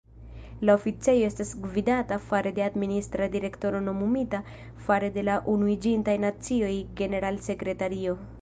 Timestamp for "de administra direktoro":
2.55-3.83